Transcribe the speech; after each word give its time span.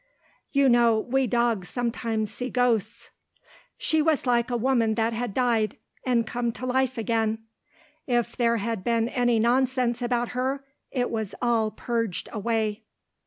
(You 0.51 0.67
know 0.67 0.97
we 0.97 1.27
dogs 1.27 1.69
sometimes 1.69 2.33
see 2.33 2.49
ghosts.) 2.49 3.11
She 3.77 4.01
was 4.01 4.25
like 4.25 4.49
a 4.49 4.57
woman 4.57 4.95
that 4.95 5.13
had 5.13 5.31
died, 5.31 5.77
and 6.03 6.25
come 6.25 6.51
to 6.53 6.65
life 6.65 6.97
again. 6.97 7.43
If 8.07 8.35
there 8.35 8.57
had 8.57 8.83
been 8.83 9.09
any 9.09 9.37
nonsense 9.37 10.01
about 10.01 10.29
her, 10.29 10.65
it 10.89 11.11
was 11.11 11.35
all 11.39 11.69
purged 11.69 12.29
away. 12.33 12.81